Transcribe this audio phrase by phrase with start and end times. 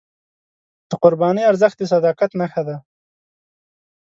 [0.89, 2.75] د قربانۍ ارزښت د صداقت نښه ده.